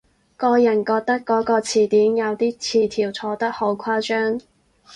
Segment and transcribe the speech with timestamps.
[0.35, 4.41] 個人覺得嗰個字典有啲詞條錯得好誇張